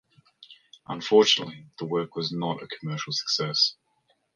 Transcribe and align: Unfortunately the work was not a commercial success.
Unfortunately 0.87 1.67
the 1.77 1.85
work 1.85 2.15
was 2.15 2.31
not 2.31 2.63
a 2.63 2.67
commercial 2.67 3.13
success. 3.13 3.75